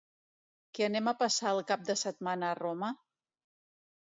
[0.77, 2.91] Que anem a passar el cap de setmana a Roma?